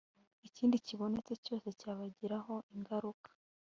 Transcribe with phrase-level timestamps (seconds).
[0.47, 3.29] ikindi kibonetse cyose cyabagiraho ingaruka